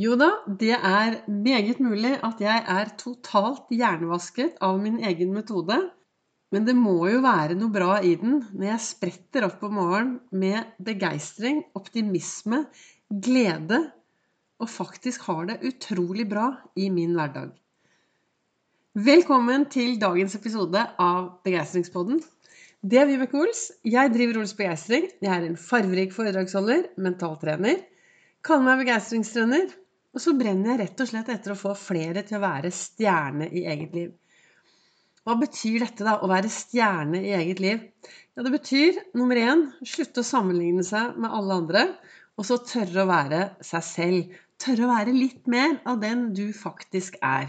[0.00, 5.76] Jo da, det er meget mulig at jeg er totalt hjernevasket av min egen metode.
[6.52, 10.14] Men det må jo være noe bra i den når jeg spretter opp om morgenen
[10.32, 12.62] med begeistring, optimisme,
[13.12, 13.82] glede
[14.62, 17.52] og faktisk har det utrolig bra i min hverdag.
[18.96, 22.24] Velkommen til dagens episode av Begeistringspodden.
[22.80, 23.66] Det er Vibeke Ols.
[23.84, 25.10] Jeg driver Ols Begeistring.
[25.20, 27.84] Jeg er en farverik foredragsholder, mentaltrener.
[28.42, 29.70] Kaller meg begeistringstrener
[30.12, 33.48] og så brenner jeg rett og slett etter å få flere til å være stjerne
[33.48, 34.10] i eget liv.
[35.22, 37.82] Hva betyr dette, da, å være stjerne i eget liv?
[38.34, 41.84] Ja, det betyr nummer én slutte å sammenligne seg med alle andre,
[42.36, 44.36] og så tørre å være seg selv.
[44.62, 47.48] Tørre å være litt mer av den du faktisk er.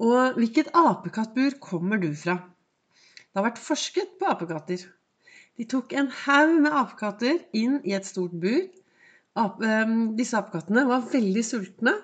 [0.00, 2.38] Og hvilket apekattbur kommer du fra?
[2.96, 4.82] Det har vært forsket på apekatter.
[5.54, 8.64] De tok en haug med apekatter inn i et stort bur
[9.34, 11.94] disse apekattene var veldig sultne.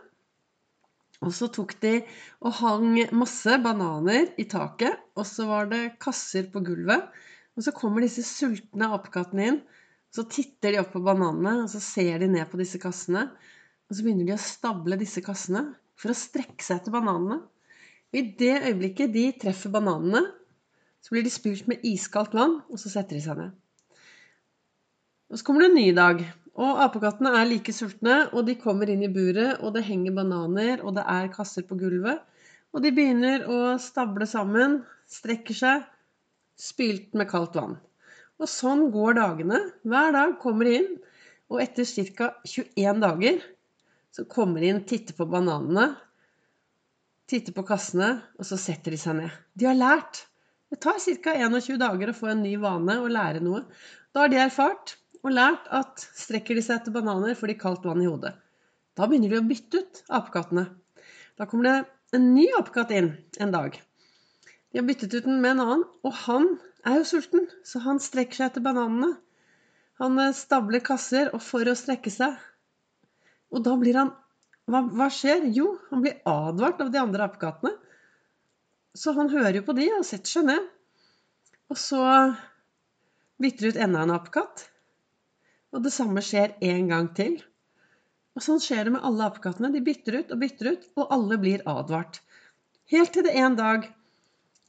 [1.20, 1.98] Og så tok de
[2.40, 7.10] og hang masse bananer i taket, og så var det kasser på gulvet.
[7.56, 9.60] Og så kommer disse sultne apekattene inn.
[9.60, 13.28] og Så titter de opp på bananene, og så ser de ned på disse kassene.
[13.90, 15.66] Og så begynner de å stable disse kassene
[16.00, 17.42] for å strekke seg etter bananene.
[18.10, 20.24] Og i det øyeblikket de treffer bananene,
[21.00, 23.52] så blir de spurt med iskaldt vann, og så setter de seg ned.
[25.30, 26.24] Og så kommer det en ny dag.
[26.60, 30.82] Og apekattene er like sultne, og de kommer inn i buret, og det henger bananer,
[30.84, 32.20] og det er kasser på gulvet.
[32.76, 35.86] Og de begynner å stable sammen, strekker seg,
[36.60, 37.78] spylt med kaldt vann.
[38.40, 39.62] Og sånn går dagene.
[39.88, 40.92] Hver dag kommer de inn,
[41.50, 42.30] og etter ca.
[42.44, 43.40] 21 dager
[44.14, 45.94] så kommer de inn, titter på bananene,
[47.30, 49.34] titter på kassene, og så setter de seg ned.
[49.56, 50.26] De har lært.
[50.70, 51.34] Det tar ca.
[51.40, 53.64] 21 dager å få en ny vane og lære noe.
[54.12, 57.86] Da har de erfart og lært at strekker de seg etter bananer, får de kaldt
[57.88, 58.32] vann i hodet.
[58.96, 60.66] Da begynner de å bytte ut apekattene.
[61.38, 61.76] Da kommer det
[62.16, 63.76] en ny apekatt inn en dag.
[64.70, 66.48] De har byttet ut den med en annen, og han
[66.86, 69.14] er jo sulten, så han strekker seg etter bananene.
[70.00, 72.38] Han eh, stabler kasser og for å strekke seg.
[73.50, 74.12] Og da blir han
[74.70, 75.48] hva, hva, skjer?
[75.50, 77.74] Jo, han blir advart av de andre apekattene.
[78.96, 80.68] Så han hører jo på de og setter seg ned.
[81.70, 82.00] Og så
[83.42, 84.69] bytter ut enda en apekatt.
[85.70, 87.38] Og det samme skjer en gang til.
[88.34, 89.72] Og sånn skjer det med alle apekattene.
[89.74, 92.20] De bytter ut og bytter ut, og alle blir advart.
[92.90, 93.86] Helt til det en dag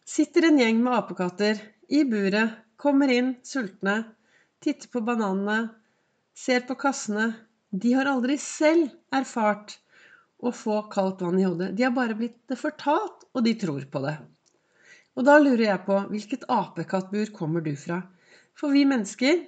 [0.05, 3.95] sitter en gjeng med apekatter i buret, kommer inn sultne,
[4.61, 5.71] titter på bananene,
[6.33, 7.31] ser på kassene.
[7.71, 9.77] De har aldri selv erfart
[10.41, 11.71] å få kaldt vann i hodet.
[11.77, 14.17] De har bare blitt det fortalt, og de tror på det.
[15.15, 18.01] Og da lurer jeg på hvilket apekattbur kommer du fra?
[18.57, 19.45] For vi mennesker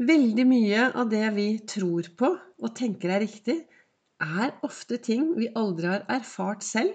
[0.00, 3.58] Veldig mye av det vi tror på og tenker er riktig,
[4.20, 6.94] er ofte ting vi aldri har erfart selv.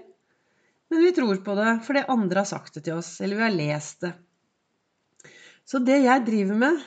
[0.90, 3.54] Men vi tror på det fordi andre har sagt det til oss, eller vi har
[3.54, 4.12] lest det.
[5.66, 6.82] Så det jeg driver med,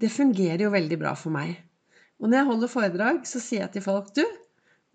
[0.00, 1.56] det fungerer jo veldig bra for meg.
[2.20, 4.24] Og når jeg holder foredrag, så sier jeg til folk du,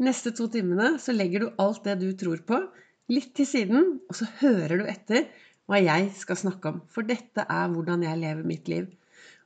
[0.05, 2.61] neste to timene så legger du alt det du tror på,
[3.09, 5.25] litt til siden, og så hører du etter
[5.69, 6.81] hva jeg skal snakke om.
[6.89, 8.89] For dette er hvordan jeg lever mitt liv.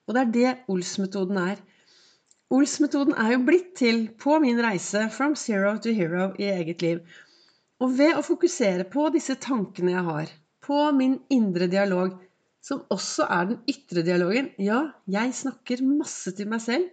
[0.07, 1.61] Og det er det Ols-metoden er.
[2.53, 6.99] Ols-metoden er jo blitt til på min reise from zero to hero i eget liv.
[7.81, 10.33] Og ved å fokusere på disse tankene jeg har,
[10.63, 12.13] på min indre dialog,
[12.63, 16.85] som også er den ytre dialogen Ja, jeg snakker masse til meg selv.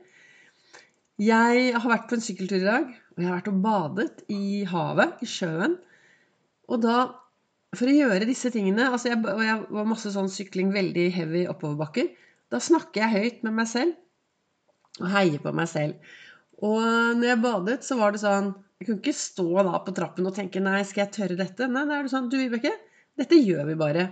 [1.20, 4.64] Jeg har vært på en sykkeltur i dag, og jeg har vært og badet i
[4.66, 5.76] havet, i sjøen.
[6.72, 6.96] Og da,
[7.76, 11.44] for å gjøre disse tingene altså jeg, Og jeg var masse sånn sykling, veldig heavy
[11.52, 12.08] oppoverbakker.
[12.50, 13.96] Da snakker jeg høyt med meg selv
[15.00, 16.10] og heier på meg selv.
[16.60, 16.82] Og
[17.16, 20.34] når jeg badet, så var det sånn Jeg kunne ikke stå da på trappen og
[20.36, 21.68] tenke Nei, skal jeg tørre dette?
[21.68, 22.72] Nei, da er det sånn Du, Vibeke,
[23.16, 24.06] dette gjør vi bare.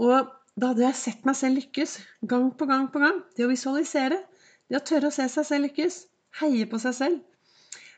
[0.00, 1.96] Og da hadde jeg sett meg selv lykkes
[2.28, 3.22] gang på gang på gang.
[3.36, 4.20] Det å visualisere.
[4.68, 5.98] Det å tørre å se seg selv lykkes.
[6.40, 7.22] Heie på seg selv.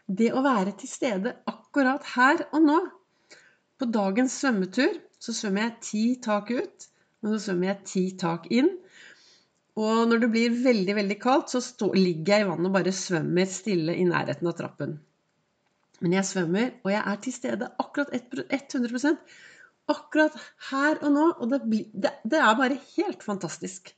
[0.07, 2.79] Det å være til stede akkurat her og nå.
[3.79, 6.89] På dagens svømmetur så svømmer jeg ti tak ut,
[7.25, 8.71] og så svømmer jeg ti tak inn.
[9.81, 12.95] Og når det blir veldig veldig kaldt, så stå, ligger jeg i vannet og bare
[12.95, 14.95] svømmer stille i nærheten av trappen.
[16.05, 19.17] Men jeg svømmer, og jeg er til stede akkurat 100
[19.91, 20.37] Akkurat
[20.71, 21.25] her og nå.
[21.43, 21.61] Og det,
[21.93, 23.93] det, det er bare helt fantastisk.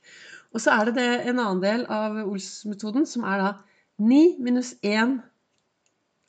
[0.51, 3.51] Og så er det, det en annen del av Ols-metoden, som er da
[4.01, 5.17] 9 minus 1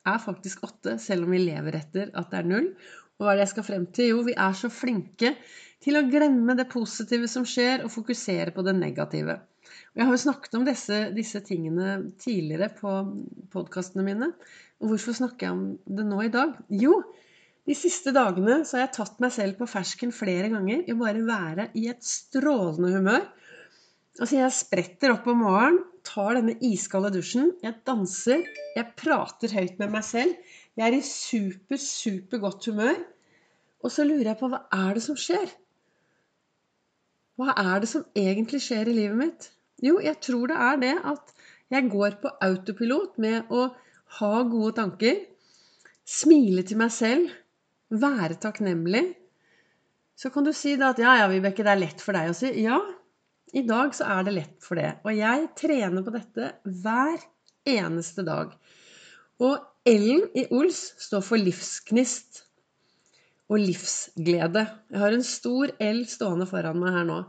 [0.09, 2.71] er faktisk 8, selv om vi lever etter at det er 0.
[3.19, 4.13] Og hva er det jeg skal frem til?
[4.13, 5.35] Jo, vi er så flinke
[5.83, 9.39] til å glemme det positive som skjer, og fokusere på det negative.
[9.93, 12.93] Og jeg har jo snakket om disse, disse tingene tidligere på
[13.53, 14.31] podkastene mine.
[14.79, 15.65] Og hvorfor snakker jeg om
[15.99, 16.55] det nå i dag?
[16.71, 17.01] Jo,
[17.69, 21.01] de siste dagene så har jeg tatt meg selv på fersken flere ganger i å
[21.03, 23.27] bare være i et strålende humør.
[24.19, 29.77] Altså, jeg spretter opp om morgenen, tar denne iskalde dusjen, jeg danser, jeg prater høyt
[29.83, 30.33] med meg selv.
[30.79, 33.01] Jeg er i super, super godt humør.
[33.83, 35.51] Og så lurer jeg på hva er det som skjer?
[37.39, 39.51] Hva er det som egentlig skjer i livet mitt?
[39.83, 41.35] Jo, jeg tror det er det at
[41.71, 43.69] jeg går på autopilot med å
[44.19, 45.21] ha gode tanker,
[46.09, 47.29] smile til meg selv,
[47.91, 49.05] være takknemlig.
[50.19, 52.37] Så kan du si da at ja, ja, Vibeke, det er lett for deg å
[52.37, 52.51] si.
[52.65, 52.81] Ja,
[53.55, 54.97] i dag så er det lett for det.
[55.07, 57.23] Og jeg trener på dette hver
[57.69, 58.57] eneste dag.
[59.45, 59.59] Og
[59.89, 62.43] L-en i Ols står for livsgnist
[63.49, 64.65] og livsglede.
[64.91, 67.21] Jeg har en stor L stående foran meg her nå.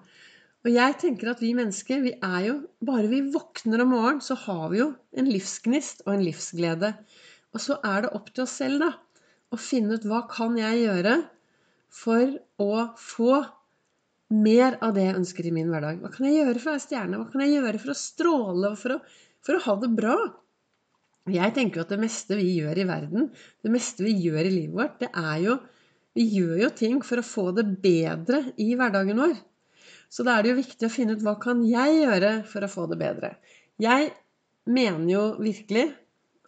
[0.66, 4.36] Og jeg tenker at vi mennesker, vi er jo Bare vi våkner om morgenen, så
[4.48, 6.92] har vi jo en livsgnist og en livsglede.
[7.56, 8.90] Og så er det opp til oss selv, da,
[9.54, 11.16] å finne ut hva kan jeg gjøre
[11.90, 13.40] for å få
[14.30, 16.02] mer av det jeg ønsker i min hverdag.
[16.04, 17.22] Hva kan jeg gjøre for å være stjerne?
[17.22, 18.76] Hva kan jeg gjøre for å stråle?
[18.78, 19.00] For å,
[19.46, 20.18] for å ha det bra?
[21.30, 23.28] Jeg tenker jo at det meste vi gjør i verden,
[23.64, 25.58] det meste vi gjør i livet vårt, det er jo
[26.18, 29.36] vi gjør jo ting for å få det bedre i hverdagen vår.
[30.10, 32.72] Så da er det jo viktig å finne ut hva kan jeg gjøre for å
[32.72, 33.36] få det bedre.
[33.80, 34.10] Jeg
[34.70, 35.86] mener jo virkelig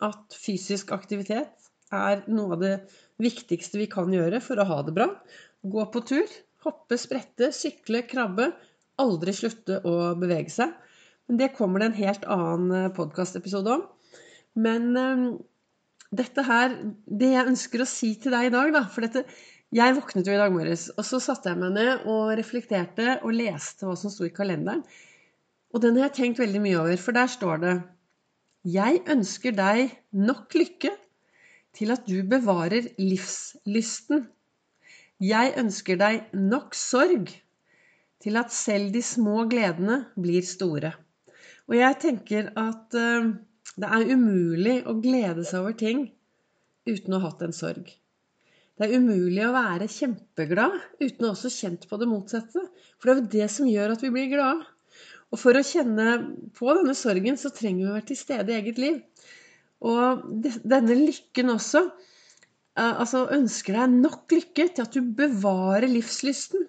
[0.02, 2.74] at fysisk aktivitet er noe av det
[3.22, 5.08] viktigste vi kan gjøre for å ha det bra.
[5.62, 6.36] Gå på tur,
[6.66, 8.50] hoppe, sprette, sykle, krabbe.
[9.02, 10.74] Aldri slutte å bevege seg.
[11.30, 13.86] Men det kommer det en helt annen podkastepisode om.
[14.60, 15.26] Men um,
[16.12, 16.74] dette her
[17.08, 19.24] Det jeg ønsker å si til deg i dag, da For dette,
[19.72, 23.32] jeg våknet jo i dag morges, og så satte jeg meg ned og reflekterte og
[23.38, 24.82] leste hva som sto i kalenderen.
[25.72, 27.76] Og den har jeg tenkt veldig mye over, for der står det
[28.68, 30.92] Jeg ønsker deg nok lykke
[31.72, 34.26] til at du bevarer livslysten.
[35.24, 37.32] Jeg ønsker deg nok sorg
[38.22, 40.92] til at selv de små gledene blir store.
[41.72, 43.32] Og jeg tenker at uh,
[43.80, 46.06] det er umulig å glede seg over ting
[46.90, 47.90] uten å ha hatt en sorg.
[48.78, 52.64] Det er umulig å være kjempeglad uten å også kjent på det motsatte.
[52.98, 54.66] For det er jo det som gjør at vi blir glade.
[55.32, 56.16] Og for å kjenne
[56.58, 58.98] på denne sorgen, så trenger vi å være til stede i eget liv.
[59.86, 66.68] Og denne lykken også eh, Altså ønsker deg nok lykke til at du bevarer livslysten.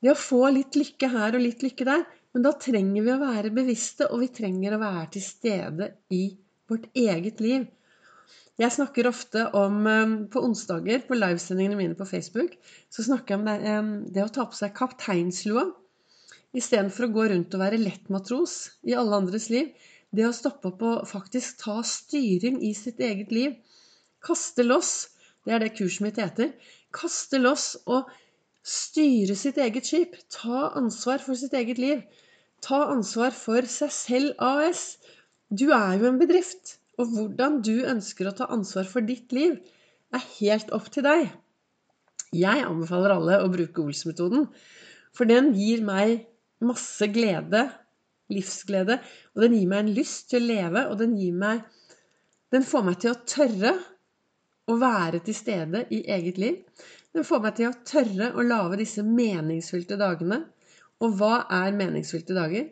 [0.00, 2.04] Det å få litt lykke her og litt lykke der.
[2.34, 6.24] Men da trenger vi å være bevisste, og vi trenger å være til stede i
[6.70, 7.66] vårt eget liv.
[8.60, 12.58] Jeg snakker ofte om eh, På onsdager på livesendingene mine på Facebook
[12.92, 15.64] så snakker jeg om det, eh, det å ta på seg kapteinslua
[16.56, 18.56] istedenfor å gå rundt og være lettmatros
[18.90, 19.70] i alle andres liv.
[20.10, 23.54] Det å stoppe opp og faktisk ta styring i sitt eget liv.
[24.20, 25.14] Kaste loss.
[25.46, 26.50] Det er det kurset mitt heter.
[26.92, 28.10] Kaste loss og
[28.66, 30.16] styre sitt eget skip.
[30.32, 32.02] Ta ansvar for sitt eget liv.
[32.64, 34.98] Ta ansvar for seg selv AS.
[35.50, 36.76] Du er jo en bedrift.
[37.00, 39.56] Og hvordan du ønsker å ta ansvar for ditt liv,
[40.12, 41.30] er helt opp til deg.
[42.36, 44.44] Jeg anbefaler alle å bruke Ols-metoden,
[45.16, 46.26] for den gir meg
[46.62, 47.64] masse glede,
[48.30, 49.00] livsglede,
[49.34, 51.66] og den gir meg en lyst til å leve, og den gir meg
[52.50, 53.70] Den får meg til å tørre
[54.66, 56.56] å være til stede i eget liv.
[57.16, 60.44] Den får meg til å tørre å lage disse meningsfylte dagene.
[61.02, 62.68] Og hva er meningsfylte dager?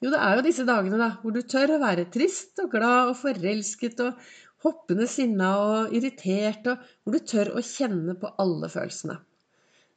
[0.00, 3.10] Jo, det er jo disse dagene da, hvor du tør å være trist og glad
[3.10, 4.30] og forelsket og
[4.64, 9.18] hoppende sinna og irritert, og hvor du tør å kjenne på alle følelsene.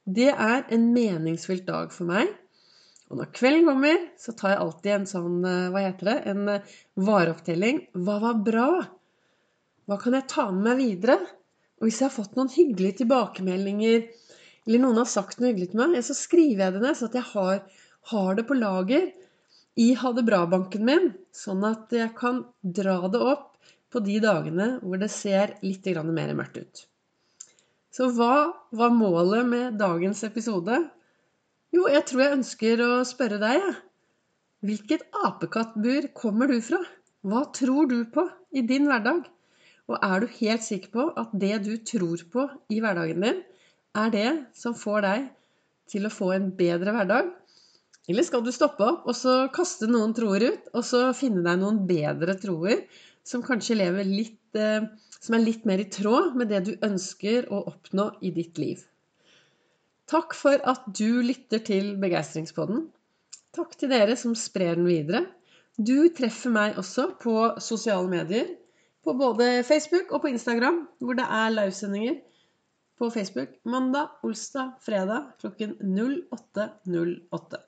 [0.04, 2.28] Det er en meningsfylt dag for meg.
[3.08, 6.52] Og når kvelden kommer, så tar jeg alltid en sånn, eh, hva heter det, en
[6.52, 6.74] eh,
[7.08, 7.80] vareopptelling.
[8.04, 8.68] Hva var bra?
[9.88, 11.18] Hva kan jeg ta med meg videre?
[11.80, 14.06] Og hvis jeg har fått noen hyggelige tilbakemeldinger,
[14.64, 17.18] eller noen har sagt noe hyggelig til meg, så skriver jeg det ned, så at
[17.18, 17.60] jeg har,
[18.12, 19.10] har det på lager
[19.80, 23.50] i Ha det bra-banken min, sånn at jeg kan dra det opp
[23.90, 26.84] på de dagene hvor det ser litt mer mørkt ut.
[27.94, 30.78] Så hva var målet med dagens episode?
[31.74, 33.74] Jo, jeg tror jeg ønsker å spørre deg, jeg.
[34.64, 36.80] Hvilket apekattbur kommer du fra?
[37.26, 39.26] Hva tror du på i din hverdag?
[39.90, 43.40] Og er du helt sikker på at det du tror på i hverdagen din,
[43.94, 45.26] er det som får deg
[45.92, 47.28] til å få en bedre hverdag?
[48.08, 51.60] Eller skal du stoppe opp og så kaste noen troer ut, og så finne deg
[51.60, 52.84] noen bedre troer
[53.24, 54.84] som kanskje lever litt eh,
[55.24, 58.82] Som er litt mer i tråd med det du ønsker å oppnå i ditt liv.
[60.04, 62.82] Takk for at du lytter til Begeistringspodden.
[63.56, 65.22] Takk til dere som sprer den videre.
[65.80, 68.50] Du treffer meg også på sosiale medier.
[69.04, 72.20] På både Facebook og på Instagram, hvor det er livesendinger
[72.98, 77.64] på Facebook mandag, olsdag, fredag klokken 08.08.